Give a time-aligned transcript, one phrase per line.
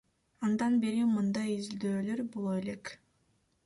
[0.47, 2.95] Андан бери мындай изилдөөлөр боло элек.